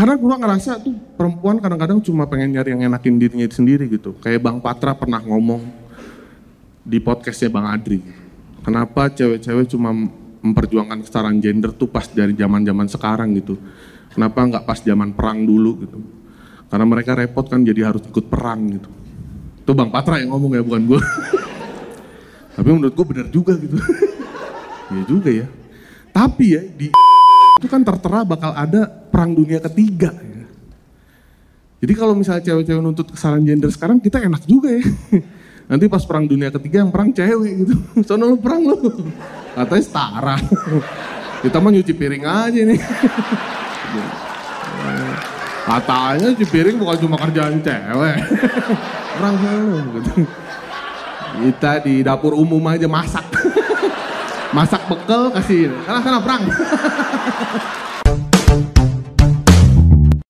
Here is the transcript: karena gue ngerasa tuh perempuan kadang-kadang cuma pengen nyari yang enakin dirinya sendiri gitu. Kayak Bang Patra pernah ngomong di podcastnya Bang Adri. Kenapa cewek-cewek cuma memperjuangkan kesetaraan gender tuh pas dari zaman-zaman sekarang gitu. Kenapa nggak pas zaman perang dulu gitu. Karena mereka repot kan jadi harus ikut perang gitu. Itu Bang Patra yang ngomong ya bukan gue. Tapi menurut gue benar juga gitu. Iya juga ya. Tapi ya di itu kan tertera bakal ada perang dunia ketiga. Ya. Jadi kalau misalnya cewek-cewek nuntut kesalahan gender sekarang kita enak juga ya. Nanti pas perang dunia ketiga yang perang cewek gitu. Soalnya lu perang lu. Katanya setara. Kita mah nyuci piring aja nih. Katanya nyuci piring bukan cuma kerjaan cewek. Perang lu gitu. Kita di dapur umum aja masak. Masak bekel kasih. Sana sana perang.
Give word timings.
karena 0.00 0.16
gue 0.16 0.32
ngerasa 0.32 0.80
tuh 0.80 0.96
perempuan 1.12 1.60
kadang-kadang 1.60 2.00
cuma 2.00 2.24
pengen 2.24 2.56
nyari 2.56 2.72
yang 2.72 2.88
enakin 2.88 3.20
dirinya 3.20 3.44
sendiri 3.52 3.84
gitu. 3.84 4.16
Kayak 4.24 4.40
Bang 4.40 4.56
Patra 4.64 4.96
pernah 4.96 5.20
ngomong 5.20 5.60
di 6.80 6.96
podcastnya 7.04 7.52
Bang 7.52 7.68
Adri. 7.68 8.00
Kenapa 8.64 9.12
cewek-cewek 9.12 9.68
cuma 9.68 9.92
memperjuangkan 10.40 11.04
kesetaraan 11.04 11.36
gender 11.44 11.76
tuh 11.76 11.84
pas 11.92 12.08
dari 12.08 12.32
zaman-zaman 12.32 12.88
sekarang 12.88 13.36
gitu. 13.44 13.60
Kenapa 14.16 14.40
nggak 14.40 14.64
pas 14.64 14.80
zaman 14.80 15.12
perang 15.12 15.44
dulu 15.44 15.84
gitu. 15.84 16.00
Karena 16.72 16.88
mereka 16.88 17.12
repot 17.12 17.44
kan 17.44 17.60
jadi 17.60 17.92
harus 17.92 18.00
ikut 18.00 18.24
perang 18.32 18.72
gitu. 18.72 18.88
Itu 19.60 19.76
Bang 19.76 19.92
Patra 19.92 20.16
yang 20.16 20.32
ngomong 20.32 20.56
ya 20.56 20.64
bukan 20.64 20.96
gue. 20.96 21.00
Tapi 22.56 22.68
menurut 22.72 22.96
gue 22.96 23.04
benar 23.04 23.28
juga 23.28 23.52
gitu. 23.60 23.76
Iya 24.90 25.04
juga 25.06 25.30
ya. 25.30 25.46
Tapi 26.10 26.44
ya 26.56 26.62
di 26.66 26.88
itu 27.60 27.66
kan 27.68 27.84
tertera 27.84 28.24
bakal 28.24 28.56
ada 28.56 28.99
perang 29.10 29.34
dunia 29.34 29.58
ketiga. 29.58 30.14
Ya. 30.14 30.46
Jadi 31.80 31.92
kalau 31.96 32.14
misalnya 32.14 32.44
cewek-cewek 32.44 32.80
nuntut 32.80 33.08
kesalahan 33.10 33.42
gender 33.42 33.72
sekarang 33.72 33.98
kita 33.98 34.22
enak 34.22 34.44
juga 34.46 34.70
ya. 34.70 34.84
Nanti 35.70 35.86
pas 35.86 36.02
perang 36.02 36.26
dunia 36.26 36.50
ketiga 36.50 36.82
yang 36.82 36.90
perang 36.90 37.14
cewek 37.14 37.52
gitu. 37.62 37.74
Soalnya 38.06 38.26
lu 38.30 38.38
perang 38.42 38.62
lu. 38.66 38.76
Katanya 39.54 39.84
setara. 39.86 40.36
Kita 41.46 41.56
mah 41.56 41.72
nyuci 41.72 41.94
piring 41.96 42.24
aja 42.26 42.60
nih. 42.68 42.80
Katanya 45.64 46.26
nyuci 46.26 46.46
piring 46.52 46.76
bukan 46.76 46.98
cuma 47.00 47.16
kerjaan 47.16 47.64
cewek. 47.64 48.18
Perang 49.16 49.34
lu 49.40 49.78
gitu. 50.02 50.12
Kita 51.40 51.72
di 51.80 52.02
dapur 52.04 52.36
umum 52.36 52.60
aja 52.68 52.90
masak. 52.90 53.24
Masak 54.50 54.82
bekel 54.90 55.30
kasih. 55.32 55.70
Sana 55.86 56.02
sana 56.02 56.18
perang. 56.18 56.42